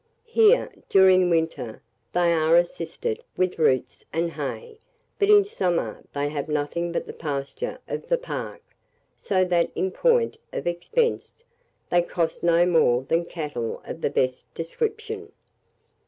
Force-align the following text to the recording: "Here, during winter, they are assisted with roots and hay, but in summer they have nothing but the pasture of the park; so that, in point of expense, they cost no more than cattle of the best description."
"Here, 0.25 0.73
during 0.89 1.29
winter, 1.29 1.79
they 2.11 2.33
are 2.33 2.57
assisted 2.57 3.19
with 3.37 3.59
roots 3.59 4.03
and 4.11 4.31
hay, 4.31 4.79
but 5.19 5.29
in 5.29 5.43
summer 5.43 6.03
they 6.11 6.27
have 6.29 6.49
nothing 6.49 6.91
but 6.91 7.05
the 7.05 7.13
pasture 7.13 7.77
of 7.87 8.07
the 8.07 8.17
park; 8.17 8.63
so 9.15 9.45
that, 9.45 9.69
in 9.75 9.91
point 9.91 10.37
of 10.51 10.65
expense, 10.65 11.43
they 11.91 12.01
cost 12.01 12.41
no 12.41 12.65
more 12.65 13.03
than 13.03 13.25
cattle 13.25 13.79
of 13.85 14.01
the 14.01 14.09
best 14.09 14.51
description." 14.55 15.31